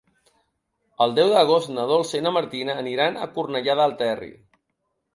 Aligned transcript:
El 1.07 1.13
deu 1.19 1.29
d'agost 1.33 1.71
na 1.77 1.85
Dolça 1.93 2.19
i 2.21 2.25
na 2.29 2.33
Martina 2.41 2.79
aniran 2.87 3.23
a 3.27 3.31
Cornellà 3.39 3.81
del 3.85 3.99
Terri. 4.05 4.35